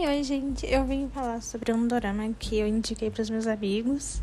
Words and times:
Oi, 0.00 0.22
gente. 0.22 0.64
Eu 0.64 0.84
vim 0.84 1.08
falar 1.08 1.42
sobre 1.42 1.72
um 1.72 1.88
dorama 1.88 2.32
que 2.38 2.56
eu 2.56 2.68
indiquei 2.68 3.10
para 3.10 3.20
os 3.20 3.28
meus 3.28 3.48
amigos. 3.48 4.22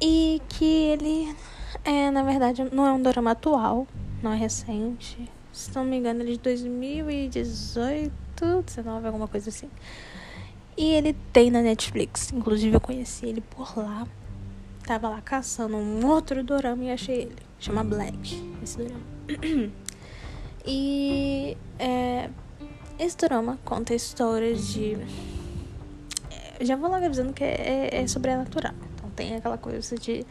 E 0.00 0.40
que 0.48 0.64
ele, 0.64 1.36
é, 1.84 2.10
na 2.10 2.22
verdade, 2.22 2.64
não 2.72 2.86
é 2.86 2.92
um 2.92 3.00
dorama 3.00 3.32
atual, 3.32 3.86
não 4.22 4.32
é 4.32 4.36
recente. 4.36 5.30
Se 5.52 5.74
não 5.74 5.84
me 5.84 5.98
engano, 5.98 6.22
ele 6.22 6.30
é 6.30 6.36
de 6.36 6.40
2018, 6.40 8.10
19, 8.64 9.06
alguma 9.06 9.28
coisa 9.28 9.50
assim. 9.50 9.68
E 10.78 10.92
ele 10.92 11.14
tem 11.30 11.50
na 11.50 11.60
Netflix. 11.60 12.32
Inclusive, 12.32 12.74
eu 12.74 12.80
conheci 12.80 13.26
ele 13.26 13.42
por 13.42 13.76
lá. 13.76 14.08
Tava 14.86 15.10
lá 15.10 15.20
caçando 15.20 15.76
um 15.76 16.06
outro 16.06 16.42
dorama 16.42 16.84
e 16.84 16.90
achei 16.90 17.16
ele. 17.16 17.36
Chama 17.60 17.84
Black, 17.84 18.42
esse 18.62 18.78
dorama. 18.78 19.04
e 20.64 21.54
é, 21.78 22.30
esse 22.98 23.16
drama 23.16 23.58
conta 23.64 23.94
histórias 23.94 24.68
de. 24.68 24.96
É, 26.30 26.64
já 26.64 26.76
vou 26.76 26.90
logo 26.90 27.04
avisando 27.04 27.32
que 27.32 27.44
é, 27.44 27.90
é, 27.92 28.02
é 28.02 28.06
sobrenatural. 28.06 28.74
Então 28.94 29.10
tem 29.10 29.34
aquela 29.34 29.58
coisa 29.58 29.96
de, 29.96 30.24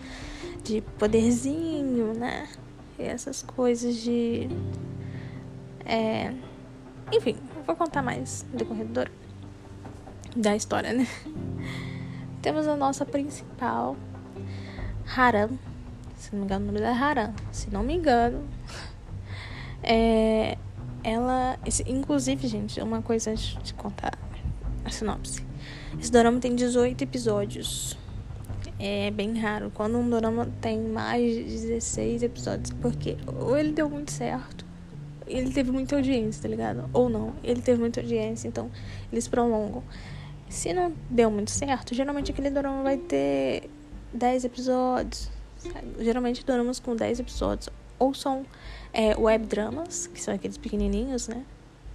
de 0.64 0.82
poderzinho, 0.98 2.14
né? 2.14 2.48
E 2.98 3.04
essas 3.04 3.44
coisas 3.44 3.96
de. 3.98 4.48
É, 5.86 6.34
enfim, 7.12 7.36
vou 7.66 7.76
contar 7.76 8.02
mais 8.02 8.46
do 8.54 8.66
corredor 8.66 9.10
da 10.36 10.56
história, 10.56 10.94
né? 10.94 11.08
Temos 12.42 12.68
a 12.68 12.76
nossa 12.76 13.06
principal, 13.06 13.96
Haram. 15.16 15.58
Se 16.18 16.34
não 16.34 16.40
me 16.40 16.46
engano, 16.46 16.64
o 16.64 16.68
nome 16.68 16.80
dela 16.80 16.96
é 16.96 16.98
Haram. 16.98 17.34
Se 17.52 17.70
não 17.70 17.84
me 17.84 17.94
engano. 17.94 18.48
É, 19.86 20.58
ela. 21.04 21.58
Esse, 21.66 21.84
inclusive, 21.90 22.48
gente, 22.48 22.80
uma 22.82 23.02
coisa 23.02 23.32
antes 23.32 23.58
de 23.64 23.74
contar 23.74 24.18
a 24.86 24.90
sinopse. 24.90 25.46
Esse 26.00 26.12
dorama 26.12 26.40
tem 26.40 26.56
18 26.56 27.04
episódios. 27.04 27.98
É 28.80 29.12
bem 29.12 29.38
raro 29.38 29.72
quando 29.74 29.98
um 29.98 30.10
dorama 30.10 30.50
tem 30.60 30.80
mais 30.80 31.34
de 31.36 31.44
16 31.44 32.24
episódios. 32.24 32.72
Porque 32.82 33.18
ou 33.28 33.58
ele 33.58 33.72
deu 33.72 33.90
muito 33.90 34.12
certo, 34.12 34.66
ele 35.28 35.52
teve 35.52 35.72
muita 35.72 35.96
audiência, 35.96 36.42
tá 36.42 36.48
ligado? 36.48 36.90
Ou 36.94 37.10
não, 37.10 37.34
ele 37.44 37.62
teve 37.62 37.80
muita 37.80 38.02
audiência, 38.02 38.48
então 38.48 38.70
eles 39.12 39.28
prolongam. 39.28 39.84
Se 40.50 40.74
não 40.74 40.94
deu 41.10 41.32
muito 41.32 41.52
certo, 41.52 41.96
geralmente 41.96 42.32
aquele 42.32 42.50
dorama 42.50 42.84
vai 42.84 42.98
ter 42.98 43.70
10 44.14 44.46
episódios. 44.46 45.32
Sabe? 45.58 46.04
Geralmente 46.04 46.46
doramas 46.46 46.80
com 46.80 46.96
10 46.96 47.22
episódios 47.22 47.70
ou 47.98 48.14
são 48.14 48.46
é, 48.94 49.18
web 49.18 49.46
dramas, 49.48 50.08
que 50.08 50.22
são 50.22 50.34
aqueles 50.34 50.58
pequenininhos, 50.58 51.28
né? 51.28 51.44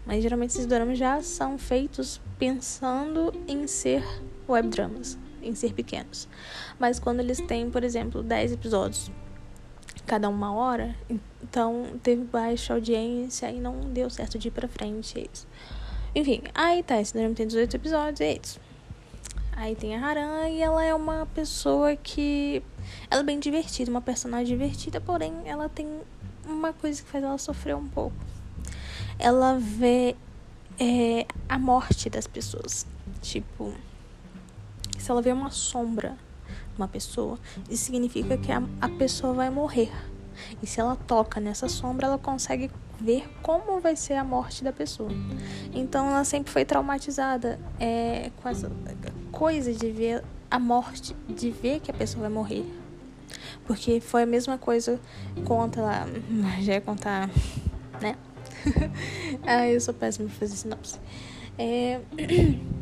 Mas 0.05 0.23
geralmente 0.23 0.51
esses 0.51 0.67
dramas 0.67 0.99
já 0.99 1.23
são 1.23 1.57
feitos 1.57 2.21
pensando 2.39 3.33
em 3.47 3.67
ser 3.67 4.05
web 4.49 4.69
dramas, 4.69 5.17
em 5.43 5.55
ser 5.55 5.73
pequenos. 5.73 6.29
Mas 6.79 6.99
quando 6.99 7.21
eles 7.21 7.41
têm, 7.41 7.71
por 7.71 7.85
exemplo, 7.85 8.23
10 8.23 8.53
episódios, 8.53 9.11
cada 10.07 10.29
uma 10.29 10.53
hora, 10.55 10.97
então 11.43 11.99
teve 12.03 12.25
baixa 12.25 12.75
audiência 12.75 13.51
e 13.51 13.61
não 13.61 13.81
deu 13.81 14.09
certo 14.09 14.39
de 14.39 14.49
ir 14.49 14.51
pra 14.51 14.67
frente, 14.67 15.19
é 15.19 15.27
isso. 15.33 15.47
Enfim, 16.15 16.43
aí 16.55 16.83
tá, 16.83 17.01
esse 17.01 17.13
drama 17.13 17.35
tem 17.35 17.47
18 17.47 17.77
episódios, 17.77 18.21
é 18.21 18.39
isso. 18.43 18.59
Aí 19.53 19.75
tem 19.75 19.97
a 19.97 20.07
Haran 20.07 20.49
e 20.49 20.63
ela 20.63 20.85
é 20.85 20.95
uma 20.95 21.27
pessoa 21.27 21.95
que. 21.97 22.63
Ela 23.11 23.21
é 23.23 23.25
bem 23.25 23.39
divertida, 23.39 23.91
uma 23.91 24.01
personagem 24.01 24.57
divertida, 24.57 25.01
porém 25.01 25.35
ela 25.45 25.69
tem 25.69 26.01
uma 26.49 26.73
coisa 26.73 27.03
que 27.03 27.09
faz 27.09 27.23
ela 27.23 27.39
sofrer 27.39 27.77
um 27.77 27.89
pouco. 27.89 28.17
Ela 29.19 29.59
vê 29.59 30.17
é, 30.79 31.27
a 31.49 31.59
morte 31.59 32.09
das 32.09 32.27
pessoas. 32.27 32.87
Tipo, 33.21 33.73
se 34.99 35.11
ela 35.11 35.23
vê 35.23 35.33
uma 35.33 35.51
sombra 35.51 36.17
uma 36.77 36.89
pessoa, 36.89 37.39
isso 37.69 37.85
significa 37.85 38.39
que 38.39 38.53
a, 38.53 38.63
a 38.81 38.89
pessoa 38.89 39.35
vai 39.35 39.51
morrer. 39.51 39.91
E 40.63 40.67
se 40.67 40.81
ela 40.81 40.95
toca 40.95 41.41
nessa 41.41 41.69
sombra, 41.69 42.07
ela 42.07 42.19
consegue 42.19 42.71
ver 43.01 43.29
como 43.43 43.81
vai 43.81 43.97
ser 43.97 44.15
a 44.15 44.25
morte 44.25 44.63
da 44.63 44.73
pessoa. 44.73 45.11
Então 45.75 46.09
ela 46.09 46.25
sempre 46.25 46.53
foi 46.53 46.65
traumatizada 46.65 47.59
é, 47.79 48.31
com 48.37 48.49
essa 48.49 48.71
coisa 49.33 49.73
de 49.73 49.91
ver 49.91 50.25
a 50.51 50.59
morte, 50.59 51.15
de 51.29 51.51
ver 51.51 51.81
que 51.81 51.91
a 51.91 51.95
pessoa 51.95 52.23
vai 52.23 52.31
morrer. 52.31 52.65
Porque 53.67 54.01
foi 54.01 54.23
a 54.23 54.27
mesma 54.27 54.59
coisa, 54.59 55.01
conta 55.45 55.81
lá, 55.81 56.07
já 56.61 56.75
ia 56.75 56.81
contar, 56.81 57.29
né? 58.01 58.17
ah, 59.47 59.69
eu 59.69 59.81
sou 59.81 59.95
péssima 59.95 60.29
pra 60.29 60.39
fazer 60.39 60.57
sinopse. 60.57 60.99
É... 61.59 62.01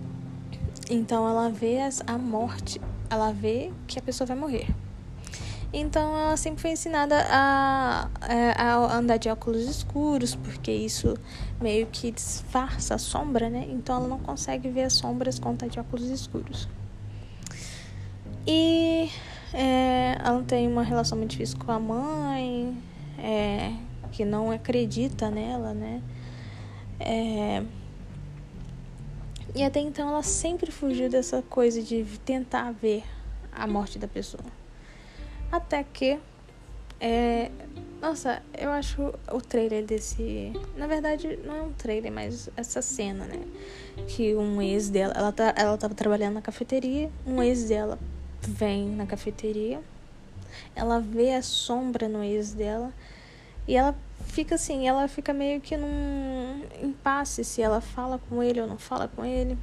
Então 0.89 1.29
ela 1.29 1.51
vê 1.51 1.79
a 2.07 2.17
morte, 2.17 2.81
ela 3.11 3.33
vê 3.33 3.73
que 3.89 3.99
a 3.99 4.03
pessoa 4.03 4.25
vai 4.25 4.37
morrer. 4.37 4.69
Então 5.73 6.17
ela 6.17 6.37
sempre 6.37 6.63
foi 6.63 6.71
ensinada 6.71 7.27
a, 7.29 8.09
a, 8.57 8.97
andar 8.97 9.17
de 9.17 9.29
óculos 9.29 9.65
escuros, 9.65 10.35
porque 10.35 10.71
isso 10.71 11.15
meio 11.61 11.87
que 11.89 12.11
disfarça 12.11 12.95
a 12.95 12.99
sombra, 12.99 13.51
né? 13.51 13.67
Então 13.69 13.97
ela 13.97 14.09
não 14.09 14.19
consegue 14.19 14.69
ver 14.69 14.85
as 14.85 14.93
sombras 14.93 15.39
quando 15.39 15.59
tá 15.59 15.67
de 15.67 15.81
óculos 15.81 16.09
escuros. 16.09 16.69
E 18.47 18.86
é, 19.53 20.17
ela 20.25 20.43
tem 20.43 20.67
uma 20.67 20.83
relação 20.83 21.17
muito 21.17 21.31
difícil 21.31 21.59
com 21.59 21.71
a 21.71 21.79
mãe, 21.79 22.77
é, 23.19 23.73
que 24.13 24.25
não 24.25 24.51
acredita 24.51 25.31
nela, 25.31 25.73
né? 25.73 26.03
É, 26.99 27.63
e 29.55 29.63
até 29.63 29.81
então 29.81 30.09
ela 30.09 30.23
sempre 30.23 30.71
fugiu 30.71 31.09
dessa 31.09 31.43
coisa 31.43 31.83
de 31.83 32.05
tentar 32.25 32.73
ver 32.73 33.05
a 33.53 33.67
morte 33.67 33.99
da 33.99 34.09
pessoa. 34.09 34.45
Até 35.51 35.85
que. 35.85 36.19
É, 36.99 37.51
nossa, 38.01 38.43
eu 38.59 38.71
acho 38.71 39.15
o 39.33 39.41
trailer 39.41 39.85
desse. 39.85 40.53
Na 40.77 40.87
verdade, 40.87 41.39
não 41.45 41.57
é 41.57 41.63
um 41.63 41.73
trailer, 41.73 42.13
mas 42.13 42.51
essa 42.57 42.83
cena, 42.83 43.25
né? 43.27 43.41
Que 44.09 44.35
um 44.35 44.61
ex 44.61 44.91
dela. 44.91 45.15
Ela, 45.17 45.33
tá, 45.33 45.55
ela 45.57 45.79
tava 45.79 45.95
trabalhando 45.95 46.35
na 46.35 46.43
cafeteria. 46.43 47.11
Um 47.27 47.43
ex 47.43 47.65
dela 47.65 47.99
vem 48.47 48.89
na 48.89 49.07
cafeteria, 49.07 49.81
ela 50.75 51.01
vê 51.01 51.35
a 51.35 51.43
sombra 51.43 52.09
no 52.09 52.23
ex 52.23 52.55
dela 52.55 52.93
e 53.69 53.75
ela 53.75 53.95
fica 54.27 54.55
assim, 54.55 54.87
ela 54.87 55.09
fica 55.09 55.33
meio 55.33 55.61
que 55.61 55.77
num 55.77 56.63
impasse 56.83 57.45
se 57.45 57.61
ela 57.61 57.81
fala 57.81 58.21
com 58.29 58.43
ele 58.43 58.61
ou 58.61 58.67
não 58.67 58.79
fala 58.79 59.09
com 59.09 59.25
ele. 59.25 59.59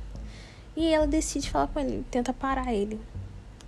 E 0.75 0.87
ela 0.87 1.05
decide 1.05 1.49
falar 1.49 1.67
com 1.67 1.79
ele, 1.79 2.03
tenta 2.09 2.33
parar 2.33 2.73
ele. 2.73 2.99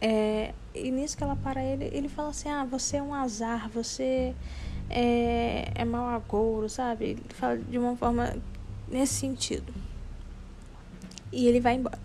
É, 0.02 0.54
e 0.74 0.92
nisso 0.92 1.16
que 1.16 1.24
ela 1.24 1.36
para 1.36 1.64
ele, 1.64 1.86
ele 1.94 2.10
fala 2.10 2.30
assim: 2.30 2.50
Ah, 2.50 2.66
você 2.66 2.98
é 2.98 3.02
um 3.02 3.14
azar, 3.14 3.70
você 3.70 4.36
é, 4.90 5.72
é 5.76 5.86
mau 5.86 6.08
agouro, 6.08 6.68
sabe? 6.68 7.06
Ele 7.06 7.24
fala 7.30 7.58
de 7.58 7.78
uma 7.78 7.96
forma 7.96 8.36
nesse 8.90 9.14
sentido. 9.14 9.74
E 11.32 11.48
ele 11.48 11.60
vai 11.60 11.76
embora. 11.76 12.00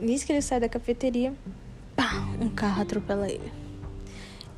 Nisso 0.00 0.26
que 0.26 0.32
ele 0.32 0.42
sai 0.42 0.60
da 0.60 0.68
cafeteria, 0.68 1.32
pá, 1.96 2.28
um 2.40 2.48
carro 2.48 2.82
atropela 2.82 3.28
ele. 3.28 3.50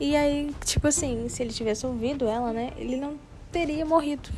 E 0.00 0.14
aí, 0.14 0.54
tipo 0.64 0.86
assim, 0.88 1.28
se 1.28 1.42
ele 1.42 1.52
tivesse 1.52 1.86
ouvido 1.86 2.26
ela, 2.28 2.52
né, 2.52 2.72
ele 2.76 2.96
não 2.96 3.18
teria 3.50 3.84
morrido. 3.84 4.28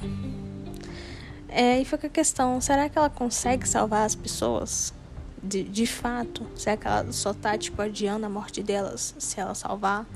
É, 1.49 1.81
e 1.81 1.85
fica 1.85 2.07
a 2.07 2.11
questão, 2.11 2.61
será 2.61 2.89
que 2.89 2.97
ela 2.97 3.11
consegue 3.11 3.69
salvar 3.69 4.07
as 4.07 4.15
pessoas? 4.15 4.95
De, 5.43 5.63
de 5.65 5.87
fato, 5.87 6.47
será 6.55 6.77
que 6.77 6.87
ela 6.87 7.11
só 7.13 7.33
tá, 7.33 7.57
tipo, 7.57 7.81
adiando 7.81 8.27
a 8.27 8.29
morte 8.29 8.63
delas 8.63 9.15
se 9.19 9.41
ela 9.41 9.55
salvar? 9.55 10.07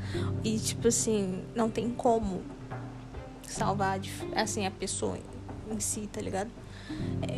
E, 0.45 0.59
tipo 0.59 0.89
assim, 0.89 1.43
não 1.55 1.71
tem 1.71 1.91
como 1.91 2.43
salvar, 3.49 3.99
assim, 4.37 4.67
a 4.67 4.71
pessoa 4.71 5.19
em 5.71 5.81
si, 5.81 6.09
tá 6.13 6.21
ligado? 6.21 6.51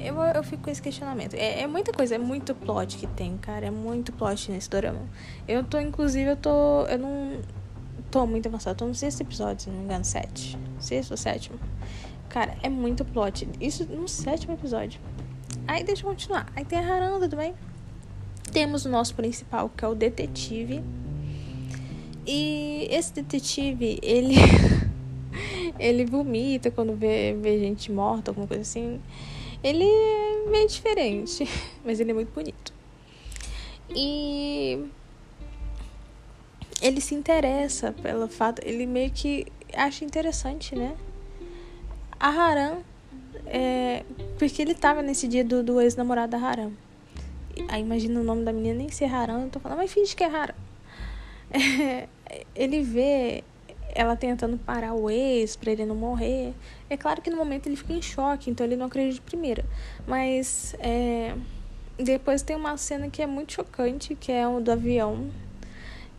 Eu, 0.05 0.21
eu 0.23 0.43
fico 0.43 0.65
com 0.65 0.71
esse 0.71 0.83
questionamento. 0.83 1.35
É, 1.35 1.63
é, 1.63 1.67
muita 1.67 1.93
coisa, 1.93 2.15
é 2.15 2.19
muito 2.19 2.55
plot 2.55 2.97
que 2.97 3.07
tem, 3.07 3.37
cara. 3.37 3.67
É 3.67 3.71
muito 3.71 4.13
plot 4.13 4.51
nesse 4.51 4.69
drama. 4.69 5.01
Eu 5.47 5.65
tô, 5.65 5.79
inclusive, 5.79 6.31
eu 6.31 6.37
tô. 6.37 6.83
Eu 6.87 6.99
não 6.99 7.41
tô 8.11 8.27
muito 8.27 8.49
avançada. 8.49 8.73
Eu 8.73 8.79
tô 8.79 8.87
no 8.87 8.95
sexto 8.95 9.21
episódio, 9.23 9.65
se 9.65 9.71
não 9.71 9.79
me 9.79 9.85
engano, 9.85 10.05
sete. 10.05 10.59
Sexto 10.79 11.13
ou 11.13 11.17
sétimo. 11.17 11.59
Cara, 12.29 12.57
é 12.63 12.69
muito 12.69 13.05
plot. 13.05 13.49
Isso 13.61 13.85
no 13.87 14.09
sétimo 14.09 14.55
episódio. 14.55 15.01
Aí 15.67 15.83
deixa 15.83 16.03
eu 16.03 16.11
continuar. 16.11 16.47
Aí 16.55 16.65
tem 16.65 16.79
a 16.79 16.83
Haranda 16.83 17.29
também. 17.29 17.55
Temos 18.53 18.85
o 18.85 18.89
nosso 18.89 19.15
principal, 19.15 19.69
que 19.69 19.85
é 19.85 19.89
o 19.89 19.95
detetive. 19.95 20.83
E 22.27 22.89
esse 22.91 23.13
detetive, 23.15 23.99
ele. 24.03 24.35
ele 25.79 26.05
vomita 26.05 26.71
quando 26.71 26.95
vê, 26.95 27.37
vê 27.41 27.59
gente 27.59 27.93
morta, 27.93 28.31
alguma 28.31 28.47
coisa 28.47 28.63
assim. 28.63 29.01
Ele 29.63 29.85
é 29.85 30.51
meio 30.51 30.69
diferente, 30.69 31.49
mas 31.85 32.01
ele 32.01 32.11
é 32.11 32.15
muito 32.15 32.33
bonito. 32.33 32.73
E 33.91 34.87
ele 36.81 37.01
se 37.01 37.15
interessa 37.15 37.93
pelo 37.93 38.29
fato, 38.29 38.61
ele 38.65 38.87
meio 38.87 39.11
que 39.11 39.47
acha 39.75 40.05
interessante, 40.05 40.75
né? 40.75 40.97
A 42.19 42.29
Haram, 42.29 42.83
é, 43.47 44.05
porque 44.39 44.63
ele 44.63 44.75
tava 44.75 45.03
nesse 45.03 45.29
dia 45.29 45.45
do, 45.45 45.63
do 45.63 45.81
ex-namorado 45.81 46.33
da 46.33 46.39
Haram. 46.39 46.73
Aí 47.69 47.81
imagina 47.81 48.21
o 48.21 48.25
nome 48.25 48.45
da 48.45 48.53
menina 48.53 48.75
nem 48.75 48.91
ser 48.91 49.07
Haran. 49.07 49.45
Eu 49.45 49.51
tô 49.51 49.61
falando, 49.61 49.79
mas 49.79 49.93
finge 49.93 50.15
que 50.15 50.25
é 50.25 50.27
Haran. 50.27 50.55
É, 52.29 52.45
ele 52.57 52.83
vê 52.83 53.45
ela 53.97 54.15
tentando 54.15 54.59
parar 54.59 54.93
o 54.93 55.09
ex 55.11 55.57
pra 55.57 55.73
ele 55.73 55.87
não 55.87 55.97
morrer. 55.97 56.53
É 56.89 56.97
claro 56.97 57.23
que 57.23 57.31
no 57.31 57.37
momento 57.37 57.67
ele 57.67 57.77
fica 57.77 57.95
em 57.95 58.03
choque, 58.03 58.51
então 58.51 58.65
ele 58.65 58.77
não 58.77 58.87
acredita 58.87 59.15
de 59.15 59.21
primeira. 59.23 59.65
Mas 60.07 60.77
é, 60.79 61.35
depois 61.99 62.43
tem 62.43 62.55
uma 62.55 62.77
cena 62.77 63.09
que 63.09 63.23
é 63.23 63.27
muito 63.27 63.55
chocante, 63.55 64.15
que 64.15 64.31
é 64.31 64.47
o 64.47 64.61
do 64.61 64.71
avião. 64.71 65.31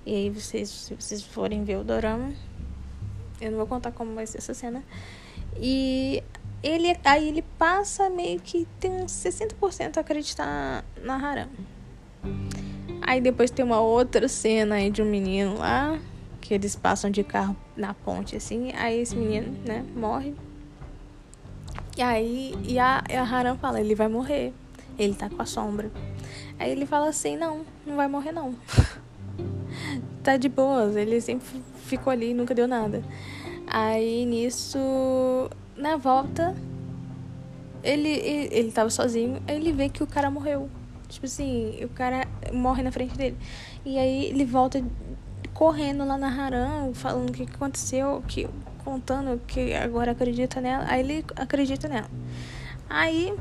E 0.06 0.16
aí 0.16 0.30
vocês, 0.30 0.70
se 0.70 0.96
vocês 0.96 1.22
forem 1.22 1.64
ver 1.64 1.78
o 1.78 1.84
dorama, 1.84 2.34
eu 3.40 3.52
não 3.52 3.60
vou 3.60 3.68
contar 3.68 3.92
como 3.92 4.16
vai 4.16 4.26
ser 4.26 4.40
essa 4.40 4.56
cena. 4.56 4.84
E 5.56 6.24
ele 6.64 6.98
aí 7.06 7.30
ele 7.30 7.44
passa 7.60 8.10
meio 8.10 8.40
que 8.40 8.68
tem 8.80 8.92
uns 8.92 9.12
60% 9.12 9.98
a 9.98 10.00
acreditar 10.00 10.84
na 11.04 11.16
Haram. 11.16 11.50
Aí 13.02 13.22
depois 13.22 13.52
tem 13.52 13.64
uma 13.64 13.80
outra 13.80 14.28
cena 14.28 14.76
aí 14.76 14.90
de 14.90 15.04
um 15.04 15.06
menino 15.06 15.60
lá 15.60 16.00
que 16.48 16.54
eles 16.54 16.78
passam 16.78 17.12
de 17.12 17.26
carro 17.26 17.56
na 17.76 17.94
ponte, 17.94 18.38
assim. 18.38 18.72
Aí 18.74 19.02
esse 19.02 19.18
menino, 19.18 19.54
né, 19.66 19.84
morre. 19.94 20.34
E 21.98 22.02
aí, 22.02 22.56
e 22.64 22.80
a, 22.80 23.04
a 23.10 23.22
Haram 23.22 23.58
fala, 23.58 23.82
ele 23.82 23.94
vai 23.94 24.08
morrer. 24.08 24.54
Ele 24.98 25.14
tá 25.14 25.30
com 25.30 25.42
a 25.42 25.46
sombra. 25.46 25.92
Aí 26.58 26.72
ele 26.72 26.86
fala 26.86 27.10
assim, 27.10 27.36
não, 27.36 27.66
não 27.86 27.98
vai 27.98 28.08
morrer 28.08 28.32
não. 28.32 28.56
tá 30.24 30.38
de 30.38 30.48
boas, 30.48 30.96
ele 30.96 31.20
sempre 31.20 31.46
ficou 31.84 32.12
ali, 32.12 32.34
nunca 32.34 32.56
deu 32.56 32.68
nada. 32.68 33.04
Aí 33.68 34.26
nisso, 34.26 34.80
na 35.76 35.98
volta, 35.98 36.56
ele, 37.84 38.08
ele, 38.08 38.50
ele 38.54 38.72
tava 38.72 38.90
sozinho, 38.90 39.42
aí 39.46 39.58
ele 39.58 39.74
vê 39.74 39.90
que 39.90 40.02
o 40.02 40.08
cara 40.08 40.32
morreu. 40.32 40.70
Tipo 41.10 41.26
assim, 41.26 41.84
o 41.84 41.90
cara 41.90 42.26
morre 42.54 42.84
na 42.84 42.92
frente 42.92 43.18
dele. 43.18 43.38
E 43.86 44.00
aí 44.00 44.26
ele 44.26 44.46
volta 44.46 44.82
correndo 45.58 46.06
lá 46.06 46.20
na 46.20 46.28
Haram, 46.28 46.94
falando 46.94 47.32
o 47.32 47.34
que 47.34 47.42
aconteceu, 47.42 48.24
que, 48.28 48.48
contando 48.86 49.42
que 49.48 49.74
agora 49.74 50.12
acredita 50.12 50.62
nela. 50.62 50.86
Aí 50.88 51.00
ele 51.00 51.26
acredita 51.36 51.88
nela. 51.88 52.08
Aí 52.88 53.34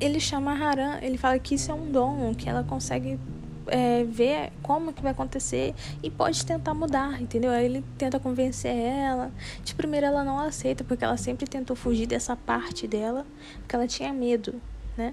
ele 0.00 0.18
chama 0.18 0.52
a 0.52 0.54
Haran, 0.54 0.98
ele 1.02 1.18
fala 1.18 1.38
que 1.38 1.56
isso 1.56 1.70
é 1.70 1.74
um 1.74 1.92
dom, 1.92 2.34
que 2.34 2.48
ela 2.48 2.64
consegue 2.64 3.20
é, 3.66 4.04
ver 4.04 4.50
como 4.62 4.94
que 4.94 5.02
vai 5.02 5.12
acontecer 5.12 5.74
e 6.02 6.08
pode 6.08 6.46
tentar 6.46 6.72
mudar, 6.72 7.20
entendeu? 7.20 7.50
Aí 7.50 7.66
ele 7.66 7.84
tenta 7.98 8.18
convencer 8.18 8.74
ela. 8.74 9.30
De 9.62 9.74
primeira 9.74 10.06
ela 10.06 10.24
não 10.24 10.40
aceita, 10.40 10.82
porque 10.82 11.04
ela 11.04 11.18
sempre 11.18 11.46
tentou 11.46 11.76
fugir 11.76 12.06
dessa 12.06 12.34
parte 12.34 12.88
dela, 12.88 13.26
porque 13.58 13.76
ela 13.76 13.86
tinha 13.86 14.10
medo, 14.14 14.54
né? 14.96 15.12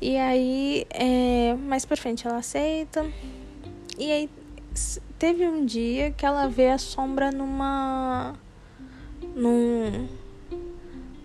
E 0.00 0.16
aí, 0.16 0.86
é, 0.90 1.52
mais 1.54 1.84
pra 1.84 1.96
frente 1.96 2.28
ela 2.28 2.36
aceita. 2.36 3.04
E 3.98 4.10
aí 4.10 4.30
teve 5.18 5.46
um 5.46 5.64
dia 5.64 6.10
que 6.10 6.24
ela 6.24 6.48
vê 6.48 6.68
a 6.68 6.78
sombra 6.78 7.30
numa 7.30 8.34
num 9.34 10.08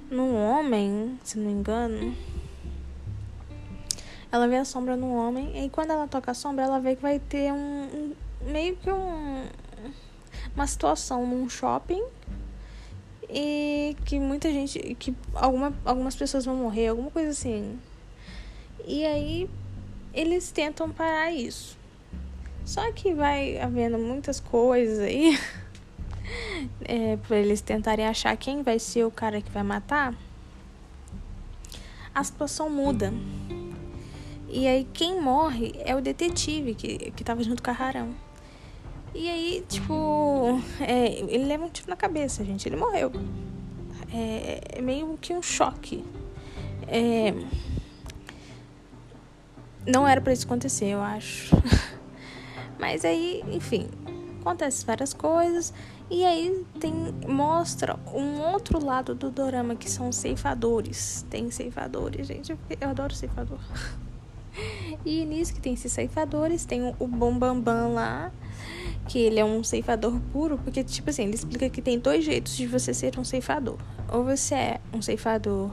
num 0.10 0.36
homem, 0.36 1.20
se 1.24 1.38
não 1.38 1.46
me 1.46 1.52
engano. 1.52 2.16
Ela 4.32 4.48
vê 4.48 4.58
a 4.58 4.66
sombra 4.66 4.96
num 4.96 5.16
homem 5.16 5.66
e 5.66 5.70
quando 5.70 5.92
ela 5.92 6.08
toca 6.08 6.32
a 6.32 6.34
sombra, 6.34 6.66
ela 6.66 6.80
vê 6.80 6.96
que 6.96 7.02
vai 7.02 7.20
ter 7.20 7.52
um, 7.52 7.56
um 7.58 8.16
meio 8.52 8.76
que 8.78 8.92
um 8.92 9.46
uma 10.56 10.66
situação 10.66 11.26
num 11.26 11.48
shopping 11.48 12.04
e 13.30 13.96
que 14.06 14.20
muita 14.20 14.52
gente 14.52 14.80
que 14.96 15.16
alguma, 15.34 15.74
algumas 15.86 16.16
pessoas 16.16 16.46
vão 16.46 16.56
morrer, 16.56 16.88
alguma 16.88 17.12
coisa 17.12 17.30
assim. 17.30 17.80
E 18.86 19.06
aí 19.06 19.50
eles 20.14 20.52
tentam 20.52 20.90
parar 20.90 21.32
isso. 21.32 21.77
Só 22.68 22.92
que 22.92 23.14
vai 23.14 23.58
havendo 23.58 23.98
muitas 23.98 24.42
coisas 24.42 25.00
aí 25.00 25.40
é, 26.84 27.16
para 27.16 27.38
eles 27.38 27.62
tentarem 27.62 28.06
achar 28.06 28.36
quem 28.36 28.62
vai 28.62 28.78
ser 28.78 29.06
o 29.06 29.10
cara 29.10 29.42
que 29.42 29.50
vai 29.50 29.64
matar. 29.64 30.14
A 32.14 32.22
situação 32.26 32.70
muda. 32.70 33.14
E 34.50 34.68
aí 34.68 34.86
quem 34.92 35.22
morre 35.22 35.76
é 35.86 35.96
o 35.96 36.02
detetive 36.02 36.76
que, 36.76 37.12
que 37.12 37.24
tava 37.24 37.42
junto 37.42 37.64
com 37.64 37.72
a 37.72 37.74
Harão. 37.74 38.14
E 39.16 39.30
aí, 39.30 39.66
tipo, 39.70 40.62
é, 40.82 41.22
ele 41.22 41.46
leva 41.46 41.64
um 41.64 41.70
tiro 41.70 41.90
na 41.90 41.96
cabeça, 41.96 42.44
gente. 42.44 42.68
Ele 42.68 42.76
morreu. 42.76 43.14
É, 44.14 44.80
é 44.80 44.82
meio 44.82 45.18
que 45.22 45.34
um 45.34 45.42
choque. 45.42 46.04
É, 46.86 47.34
não 49.86 50.06
era 50.06 50.20
para 50.20 50.34
isso 50.34 50.46
acontecer, 50.46 50.88
eu 50.88 51.02
acho. 51.02 51.56
Mas 52.80 53.04
aí, 53.04 53.44
enfim, 53.52 53.88
acontece 54.42 54.86
várias 54.86 55.14
coisas 55.14 55.74
e 56.10 56.24
aí 56.24 56.66
tem 56.80 56.94
mostra 57.28 58.00
um 58.14 58.40
outro 58.40 58.84
lado 58.84 59.14
do 59.14 59.30
dorama 59.30 59.76
que 59.76 59.90
são 59.90 60.12
ceifadores. 60.12 61.26
Tem 61.30 61.52
ceifadores, 61.52 62.28
gente, 62.28 62.58
eu 62.80 62.90
adoro 62.90 63.14
ceifador. 63.14 63.60
E 65.06 65.24
nisso 65.24 65.54
que 65.54 65.62
tem 65.62 65.74
esses 65.74 65.92
ceifadores, 65.92 66.66
tem 66.66 66.82
o 67.00 67.08
Bambambam 67.08 67.62
Bam 67.62 67.62
Bam 67.62 67.88
lá, 67.90 68.32
que 69.08 69.20
ele 69.20 69.40
é 69.40 69.46
um 69.46 69.64
ceifador 69.64 70.20
puro, 70.34 70.58
porque 70.58 70.84
tipo 70.84 71.12
assim, 71.12 71.26
ele 71.26 71.36
explica 71.36 71.70
que 71.70 71.82
tem 71.82 72.00
dois 72.00 72.26
jeitos 72.26 72.58
de 72.58 72.66
você 72.66 72.92
ser 72.94 73.18
um 73.20 73.24
ceifador. 73.24 73.78
Ou 74.12 74.24
você 74.24 74.56
é 74.56 74.82
um 74.92 75.02
ceifador 75.02 75.70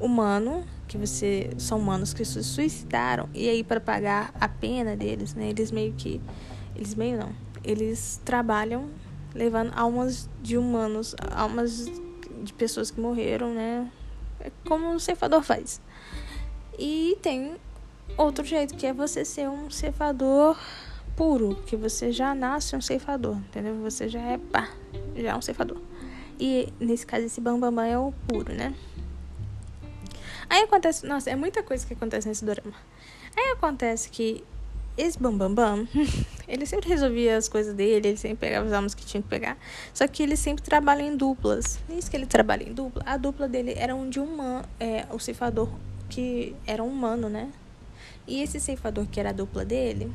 humano, 0.00 0.64
que 0.88 0.96
você 0.96 1.50
são 1.58 1.78
humanos 1.78 2.14
que 2.14 2.24
se 2.24 2.42
suicidaram 2.42 3.28
e 3.34 3.48
aí 3.48 3.62
para 3.62 3.78
pagar 3.78 4.32
a 4.40 4.48
pena 4.48 4.96
deles, 4.96 5.34
né? 5.34 5.50
Eles 5.50 5.70
meio 5.70 5.92
que 5.92 6.20
eles 6.74 6.94
meio 6.94 7.18
não, 7.18 7.30
eles 7.62 8.20
trabalham 8.24 8.88
levando 9.34 9.72
almas 9.76 10.28
de 10.42 10.56
humanos, 10.56 11.14
almas 11.30 11.90
de 12.42 12.52
pessoas 12.54 12.90
que 12.90 13.00
morreram, 13.00 13.52
né? 13.52 13.90
É 14.40 14.50
como 14.66 14.94
o 14.94 15.00
ceifador 15.00 15.42
faz. 15.42 15.80
E 16.78 17.18
tem 17.20 17.56
outro 18.16 18.44
jeito 18.44 18.74
que 18.74 18.86
é 18.86 18.92
você 18.92 19.24
ser 19.24 19.48
um 19.48 19.70
ceifador 19.70 20.56
puro, 21.16 21.56
que 21.66 21.76
você 21.76 22.12
já 22.12 22.34
nasce 22.34 22.76
um 22.76 22.80
ceifador, 22.80 23.36
entendeu? 23.36 23.74
Você 23.82 24.08
já 24.08 24.20
é 24.20 24.38
pá, 24.38 24.68
já 25.16 25.30
é 25.30 25.34
um 25.36 25.42
ceifador. 25.42 25.78
E 26.40 26.72
nesse 26.78 27.04
caso 27.04 27.26
esse 27.26 27.40
bambambam 27.40 27.74
bam, 27.74 27.82
bam 27.82 27.86
é 27.86 27.98
o 27.98 28.12
puro, 28.28 28.54
né? 28.54 28.74
Aí 30.50 30.62
acontece, 30.62 31.06
nossa, 31.06 31.30
é 31.30 31.36
muita 31.36 31.62
coisa 31.62 31.86
que 31.86 31.92
acontece 31.92 32.26
nesse 32.28 32.44
drama. 32.44 32.72
Aí 33.36 33.52
acontece 33.52 34.08
que 34.08 34.44
esse 34.96 35.18
Bambambam, 35.18 35.84
Bam, 35.84 35.84
Bam, 35.84 36.04
ele 36.48 36.66
sempre 36.66 36.88
resolvia 36.88 37.36
as 37.36 37.48
coisas 37.48 37.72
dele, 37.72 38.08
ele 38.08 38.16
sempre 38.16 38.38
pegava 38.38 38.66
os 38.66 38.72
almas 38.72 38.94
que 38.94 39.06
tinha 39.06 39.22
que 39.22 39.28
pegar. 39.28 39.56
Só 39.94 40.08
que 40.08 40.22
ele 40.22 40.36
sempre 40.36 40.64
trabalha 40.64 41.02
em 41.02 41.16
duplas. 41.16 41.78
Nisso 41.88 42.10
que 42.10 42.16
ele 42.16 42.26
trabalha 42.26 42.64
em 42.64 42.72
dupla, 42.72 43.02
a 43.06 43.16
dupla 43.16 43.46
dele 43.46 43.74
era 43.76 43.94
um 43.94 44.10
de 44.10 44.18
humano, 44.18 44.64
é, 44.80 45.06
o 45.10 45.18
ceifador 45.18 45.68
que 46.08 46.56
era 46.66 46.82
um 46.82 46.88
humano, 46.88 47.28
né? 47.28 47.50
E 48.26 48.42
esse 48.42 48.58
ceifador 48.58 49.06
que 49.06 49.20
era 49.20 49.30
a 49.30 49.32
dupla 49.32 49.64
dele, 49.64 50.12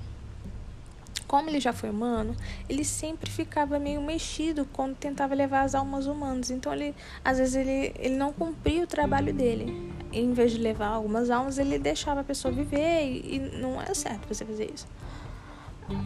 como 1.33 1.49
ele 1.49 1.59
já 1.59 1.73
foi 1.73 1.89
humano, 1.89 2.35
ele 2.69 2.85
sempre 2.85 3.27
ficava 3.27 3.79
meio 3.79 3.99
mexido 3.99 4.67
quando 4.71 4.95
tentava 4.95 5.33
levar 5.33 5.61
as 5.61 5.73
almas 5.73 6.05
humanas. 6.05 6.51
Então 6.51 6.71
ele, 6.71 6.93
às 7.25 7.39
vezes 7.39 7.55
ele, 7.55 7.91
ele 7.97 8.15
não 8.15 8.31
cumpria 8.31 8.83
o 8.83 8.85
trabalho 8.85 9.33
dele. 9.33 9.91
Em 10.11 10.31
vez 10.31 10.51
de 10.51 10.59
levar 10.59 10.89
algumas 10.89 11.31
almas, 11.31 11.57
ele 11.57 11.79
deixava 11.79 12.19
a 12.19 12.23
pessoa 12.23 12.53
viver 12.53 13.01
e, 13.03 13.37
e 13.37 13.39
não 13.59 13.81
é 13.81 13.91
certo 13.95 14.27
você 14.27 14.45
fazer 14.45 14.71
isso. 14.71 14.85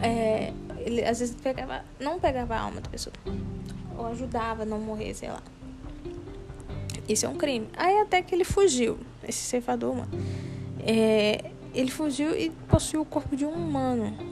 É, 0.00 0.50
ele 0.78 1.04
às 1.04 1.20
vezes 1.20 1.36
pegava, 1.36 1.84
não 2.00 2.18
pegava 2.18 2.54
a 2.54 2.60
alma 2.60 2.80
da 2.80 2.88
pessoa 2.88 3.12
ou 3.98 4.06
ajudava 4.06 4.62
a 4.62 4.64
não 4.64 4.80
morrer, 4.80 5.12
sei 5.12 5.28
lá. 5.28 5.42
Isso 7.06 7.26
é 7.26 7.28
um 7.28 7.36
crime. 7.36 7.68
Aí 7.76 7.98
até 7.98 8.22
que 8.22 8.34
ele 8.34 8.44
fugiu, 8.44 8.98
esse 9.22 9.40
ceifador, 9.40 9.94
mano. 9.94 10.10
É, 10.80 11.50
ele 11.74 11.90
fugiu 11.90 12.34
e 12.34 12.48
possuiu 12.66 13.02
o 13.02 13.04
corpo 13.04 13.36
de 13.36 13.44
um 13.44 13.52
humano. 13.52 14.27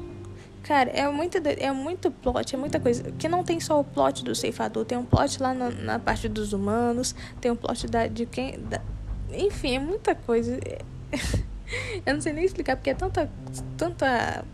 Cara, 0.67 0.91
é 0.91 1.09
muito, 1.09 1.39
é 1.39 1.71
muito 1.71 2.11
plot, 2.11 2.55
é 2.55 2.59
muita 2.59 2.81
coisa. 2.81 3.13
Que 3.13 3.29
não 3.29 3.45
tem 3.45 3.61
só 3.61 3.79
o 3.79 3.85
plot 3.85 4.25
do 4.25 4.35
ceifador, 4.35 4.85
tem 4.85 4.99
um 4.99 5.05
plot 5.05 5.41
lá 5.41 5.55
na, 5.55 5.71
na 5.71 5.99
parte 6.01 6.29
dos 6.29 6.53
humanos, 6.53 7.15
tem 7.41 7.53
um 7.53 7.57
plot 7.57 7.87
da, 7.87 8.09
de 8.09 8.27
quem. 8.27 8.59
Da, 8.59 8.81
enfim, 9.33 9.77
é 9.77 9.79
muita 9.79 10.15
coisa. 10.15 10.59
Eu 12.05 12.15
não 12.15 12.21
sei 12.21 12.33
nem 12.33 12.45
explicar, 12.45 12.77
porque 12.77 12.91
é 12.91 12.95
tanta. 12.95 13.31
tanta. 13.77 14.45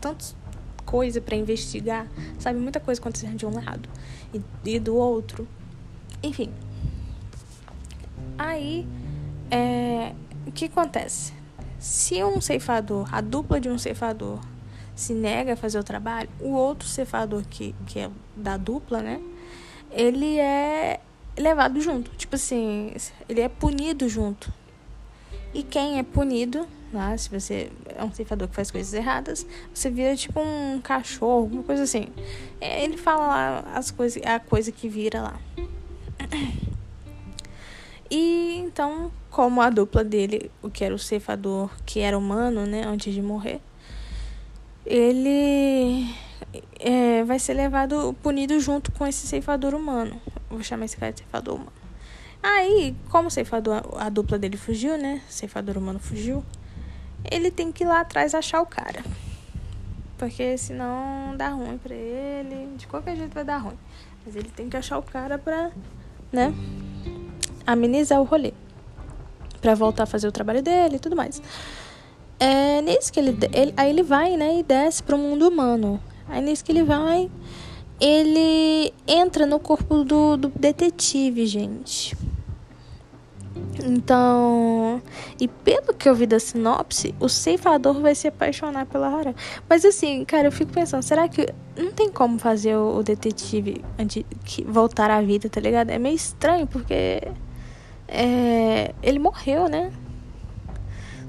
tanta 0.00 0.40
coisa 0.86 1.20
para 1.20 1.36
investigar, 1.36 2.08
sabe? 2.38 2.58
Muita 2.58 2.80
coisa 2.80 3.00
acontecendo 3.00 3.36
de 3.36 3.46
um 3.46 3.54
lado 3.54 3.88
e, 4.34 4.42
e 4.64 4.80
do 4.80 4.96
outro. 4.96 5.46
Enfim. 6.22 6.50
Aí, 8.36 8.88
é, 9.50 10.12
o 10.46 10.50
que 10.50 10.64
acontece? 10.64 11.32
Se 11.78 12.24
um 12.24 12.40
ceifador, 12.40 13.06
a 13.14 13.20
dupla 13.20 13.60
de 13.60 13.68
um 13.68 13.78
ceifador, 13.78 14.40
se 15.00 15.14
nega 15.14 15.54
a 15.54 15.56
fazer 15.56 15.78
o 15.78 15.82
trabalho, 15.82 16.28
o 16.40 16.50
outro 16.50 16.86
cefador 16.86 17.42
que, 17.48 17.74
que 17.86 18.00
é 18.00 18.10
da 18.36 18.58
dupla, 18.58 19.00
né? 19.00 19.18
Ele 19.90 20.38
é 20.38 21.00
levado 21.38 21.80
junto. 21.80 22.10
Tipo 22.18 22.36
assim, 22.36 22.92
ele 23.26 23.40
é 23.40 23.48
punido 23.48 24.06
junto. 24.10 24.52
E 25.54 25.62
quem 25.62 25.98
é 25.98 26.02
punido 26.02 26.68
lá, 26.92 27.16
se 27.16 27.30
você 27.30 27.72
é 27.86 28.04
um 28.04 28.12
ceifador 28.12 28.46
que 28.46 28.54
faz 28.54 28.70
coisas 28.70 28.92
erradas, 28.92 29.46
você 29.72 29.88
vira 29.88 30.14
tipo 30.14 30.38
um 30.38 30.78
cachorro, 30.82 31.44
alguma 31.44 31.62
coisa 31.62 31.84
assim. 31.84 32.08
É, 32.60 32.84
ele 32.84 32.98
fala 32.98 33.26
lá 33.26 33.64
as 33.74 33.90
coisas, 33.90 34.22
a 34.22 34.38
coisa 34.38 34.70
que 34.70 34.86
vira 34.86 35.22
lá. 35.22 35.40
E 38.10 38.56
então, 38.58 39.10
como 39.30 39.62
a 39.62 39.70
dupla 39.70 40.04
dele, 40.04 40.50
o 40.60 40.68
que 40.68 40.84
era 40.84 40.94
o 40.94 40.98
ceifador, 40.98 41.70
que 41.86 42.00
era 42.00 42.18
humano, 42.18 42.66
né, 42.66 42.82
antes 42.84 43.14
de 43.14 43.22
morrer, 43.22 43.60
ele 44.90 46.12
é, 46.80 47.22
vai 47.22 47.38
ser 47.38 47.54
levado, 47.54 48.12
punido 48.24 48.58
junto 48.58 48.90
com 48.90 49.06
esse 49.06 49.24
ceifador 49.24 49.72
humano. 49.72 50.20
Vou 50.50 50.64
chamar 50.64 50.86
esse 50.86 50.96
cara 50.96 51.12
de 51.12 51.20
ceifador 51.20 51.54
humano. 51.54 51.72
Aí, 52.42 52.96
como 53.08 53.28
o 53.28 53.30
ceifador, 53.30 53.82
a 53.96 54.08
dupla 54.08 54.36
dele 54.36 54.56
fugiu, 54.56 54.98
né? 54.98 55.22
O 55.28 55.32
ceifador 55.32 55.78
humano 55.78 56.00
fugiu. 56.00 56.44
Ele 57.30 57.52
tem 57.52 57.70
que 57.70 57.84
ir 57.84 57.86
lá 57.86 58.00
atrás 58.00 58.34
achar 58.34 58.60
o 58.60 58.66
cara. 58.66 59.04
Porque 60.18 60.58
senão 60.58 61.36
dá 61.36 61.50
ruim 61.50 61.78
pra 61.78 61.94
ele. 61.94 62.74
De 62.76 62.88
qualquer 62.88 63.14
jeito 63.14 63.32
vai 63.32 63.44
dar 63.44 63.58
ruim. 63.58 63.78
Mas 64.26 64.34
ele 64.34 64.50
tem 64.50 64.68
que 64.68 64.76
achar 64.76 64.98
o 64.98 65.02
cara 65.02 65.38
pra, 65.38 65.70
né? 66.32 66.52
Amenizar 67.64 68.20
o 68.20 68.24
rolê. 68.24 68.52
Pra 69.60 69.74
voltar 69.74 70.02
a 70.02 70.06
fazer 70.06 70.26
o 70.26 70.32
trabalho 70.32 70.62
dele 70.62 70.96
e 70.96 70.98
tudo 70.98 71.14
mais. 71.14 71.40
É 72.40 72.80
nisso 72.80 73.12
que 73.12 73.20
ele, 73.20 73.36
ele. 73.52 73.74
Aí 73.76 73.90
ele 73.90 74.02
vai, 74.02 74.34
né? 74.34 74.58
E 74.58 74.62
desce 74.62 75.02
pro 75.02 75.18
mundo 75.18 75.46
humano. 75.46 76.00
Aí 76.26 76.40
nisso 76.40 76.64
que 76.64 76.72
ele 76.72 76.82
vai. 76.82 77.30
Ele 78.00 78.94
entra 79.06 79.44
no 79.44 79.60
corpo 79.60 80.02
do, 80.04 80.38
do 80.38 80.48
detetive, 80.56 81.44
gente. 81.44 82.16
Então, 83.84 85.02
e 85.38 85.48
pelo 85.48 85.94
que 85.94 86.08
eu 86.08 86.14
vi 86.14 86.26
da 86.26 86.38
sinopse, 86.38 87.14
o 87.20 87.28
ceifador 87.28 88.00
vai 88.00 88.14
se 88.14 88.28
apaixonar 88.28 88.86
pela 88.86 89.08
Haram. 89.08 89.34
Mas 89.68 89.84
assim, 89.84 90.24
cara, 90.24 90.48
eu 90.48 90.52
fico 90.52 90.72
pensando, 90.72 91.02
será 91.02 91.28
que 91.28 91.46
não 91.76 91.92
tem 91.92 92.10
como 92.10 92.38
fazer 92.38 92.76
o, 92.76 92.96
o 92.98 93.02
detetive 93.02 93.82
voltar 94.66 95.10
à 95.10 95.20
vida, 95.20 95.48
tá 95.48 95.60
ligado? 95.60 95.90
É 95.90 95.98
meio 95.98 96.14
estranho, 96.14 96.66
porque 96.66 97.22
é, 98.08 98.94
ele 99.02 99.18
morreu, 99.18 99.68
né? 99.68 99.92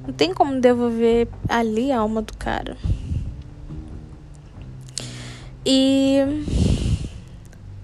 Não 0.05 0.13
tem 0.13 0.34
como 0.34 0.60
devolver 0.60 1.27
ali 1.48 1.91
a 1.91 2.00
alma 2.00 2.22
do 2.22 2.36
cara. 2.36 2.77
E. 5.65 6.17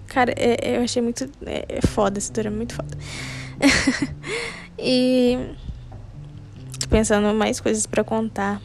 Cara, 0.08 0.34
é, 0.36 0.78
eu 0.78 0.84
achei 0.84 1.02
muito. 1.02 1.30
É, 1.46 1.66
é 1.70 1.82
foda, 1.82 2.18
essa 2.18 2.28
história 2.28 2.50
é 2.50 2.52
muito 2.52 2.74
foda. 2.74 2.98
e 4.80 5.38
tô 6.80 6.88
pensando 6.88 7.34
mais 7.36 7.60
coisas 7.60 7.86
para 7.86 8.04
contar. 8.04 8.62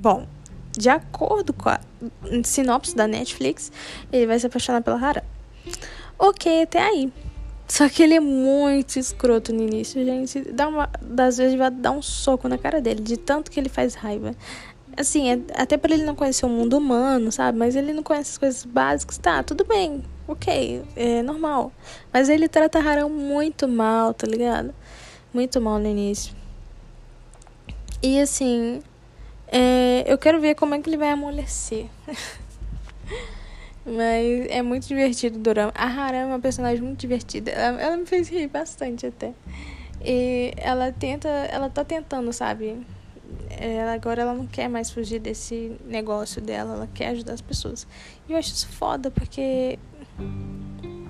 Bom, 0.00 0.26
de 0.72 0.88
acordo 0.88 1.52
com 1.52 1.68
a 1.68 1.80
sinopse 2.44 2.94
da 2.94 3.06
Netflix, 3.06 3.70
ele 4.12 4.26
vai 4.26 4.38
se 4.38 4.46
apaixonar 4.46 4.82
pela 4.82 4.98
Hara. 4.98 5.24
Ok, 6.18 6.62
até 6.62 6.82
aí. 6.82 7.12
Só 7.68 7.88
que 7.88 8.02
ele 8.02 8.14
é 8.14 8.20
muito 8.20 8.98
escroto 8.98 9.52
no 9.52 9.62
início, 9.62 10.04
gente. 10.04 10.40
Dá 10.52 10.68
uma, 10.68 10.88
das 11.02 11.36
vezes 11.38 11.58
vai 11.58 11.70
dar 11.70 11.90
um 11.90 12.02
soco 12.02 12.48
na 12.48 12.56
cara 12.56 12.80
dele, 12.80 13.00
de 13.00 13.16
tanto 13.16 13.50
que 13.50 13.58
ele 13.58 13.68
faz 13.68 13.94
raiva. 13.94 14.32
Assim, 14.96 15.30
é, 15.30 15.40
até 15.54 15.76
para 15.76 15.94
ele 15.94 16.04
não 16.04 16.14
conhecer 16.14 16.46
o 16.46 16.48
mundo 16.48 16.78
humano, 16.78 17.30
sabe? 17.32 17.58
Mas 17.58 17.76
ele 17.76 17.92
não 17.92 18.02
conhece 18.02 18.32
as 18.32 18.38
coisas 18.38 18.64
básicas. 18.64 19.18
Tá, 19.18 19.42
tudo 19.42 19.64
bem 19.64 20.02
ok, 20.26 20.82
é 20.96 21.22
normal. 21.22 21.72
Mas 22.12 22.28
ele 22.28 22.48
trata 22.48 22.78
Harão 22.78 23.08
muito 23.08 23.68
mal, 23.68 24.12
tá 24.12 24.26
ligado? 24.26 24.74
Muito 25.32 25.60
mal 25.60 25.78
no 25.78 25.86
início. 25.86 26.34
E 28.02 28.20
assim, 28.20 28.82
é, 29.48 30.04
eu 30.06 30.18
quero 30.18 30.40
ver 30.40 30.54
como 30.54 30.74
é 30.74 30.80
que 30.80 30.88
ele 30.88 30.96
vai 30.96 31.10
amolecer. 31.10 31.86
Mas 33.86 34.46
é 34.50 34.62
muito 34.62 34.88
divertido 34.88 35.38
o 35.38 35.40
Dorama. 35.40 35.72
A 35.74 35.86
Haram 35.86 36.18
é 36.18 36.26
uma 36.26 36.40
personagem 36.40 36.82
muito 36.82 36.98
divertida. 36.98 37.50
Ela, 37.52 37.80
ela 37.80 37.96
me 37.96 38.06
fez 38.06 38.28
rir 38.28 38.48
bastante 38.48 39.06
até. 39.06 39.32
E 40.04 40.52
ela 40.56 40.92
tenta, 40.92 41.28
ela 41.28 41.70
tá 41.70 41.84
tentando, 41.84 42.32
sabe? 42.32 42.76
Ela, 43.48 43.94
agora 43.94 44.22
ela 44.22 44.34
não 44.34 44.46
quer 44.46 44.68
mais 44.68 44.90
fugir 44.90 45.20
desse 45.20 45.76
negócio 45.86 46.42
dela, 46.42 46.74
ela 46.74 46.88
quer 46.92 47.08
ajudar 47.08 47.34
as 47.34 47.40
pessoas. 47.40 47.86
E 48.28 48.32
eu 48.32 48.38
acho 48.38 48.52
isso 48.52 48.68
foda, 48.68 49.10
porque 49.10 49.78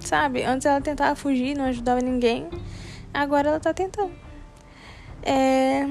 Sabe? 0.00 0.44
Antes 0.44 0.66
ela 0.66 0.80
tentava 0.80 1.14
fugir, 1.14 1.56
não 1.56 1.64
ajudava 1.64 2.00
ninguém. 2.00 2.48
Agora 3.12 3.48
ela 3.48 3.60
tá 3.60 3.72
tentando. 3.72 4.12
É... 5.22 5.84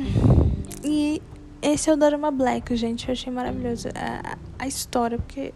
E 0.84 1.22
esse 1.62 1.90
é 1.90 1.94
o 1.94 1.98
Dorama 1.98 2.32
Black, 2.32 2.76
gente. 2.76 3.08
Eu 3.08 3.14
achei 3.14 3.32
maravilhoso 3.32 3.90
a, 3.90 4.38
a 4.60 4.68
história, 4.68 5.18
porque 5.18 5.54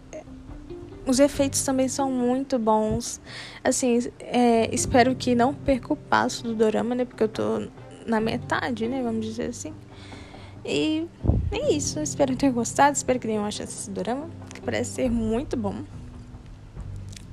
os 1.06 1.18
efeitos 1.18 1.62
também 1.64 1.88
são 1.88 2.10
muito 2.10 2.58
bons. 2.58 3.20
Assim, 3.62 3.98
é, 4.20 4.72
espero 4.74 5.14
que 5.14 5.34
não 5.34 5.54
perca 5.54 5.92
o 5.92 5.96
passo 5.96 6.42
do 6.44 6.54
Dorama, 6.54 6.94
né? 6.94 7.04
Porque 7.04 7.22
eu 7.22 7.28
tô 7.28 7.68
na 8.06 8.20
metade, 8.20 8.86
né? 8.88 9.02
Vamos 9.02 9.26
dizer 9.26 9.50
assim. 9.50 9.74
E 10.64 11.06
é 11.50 11.72
isso. 11.72 12.00
Espero 12.00 12.36
ter 12.36 12.50
gostado. 12.50 12.96
Espero 12.96 13.18
que 13.18 13.26
tenham 13.26 13.44
achado 13.44 13.68
esse 13.68 13.90
Dorama, 13.90 14.28
que 14.52 14.60
parece 14.60 14.90
ser 14.92 15.10
muito 15.10 15.56
bom. 15.56 15.82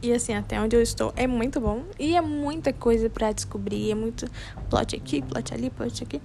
E 0.02 0.14
assim, 0.14 0.34
até 0.34 0.62
onde 0.62 0.76
eu 0.76 0.82
estou 0.82 1.12
é 1.16 1.28
muito 1.28 1.60
bom. 1.60 1.84
E 2.00 2.16
é 2.16 2.22
muita 2.22 2.72
coisa 2.72 3.10
para 3.10 3.32
descobrir. 3.32 3.92
É 3.92 3.96
muito 3.96 4.30
plot 4.70 4.96
aqui, 4.96 5.22
plot 5.22 5.54
ali, 5.54 5.70
plot 5.70 6.04
aqui. 6.04 6.22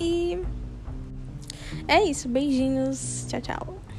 E 0.00 0.38
é 1.88 2.02
isso. 2.04 2.28
Beijinhos. 2.28 3.26
Tchau, 3.28 3.40
tchau. 3.40 3.91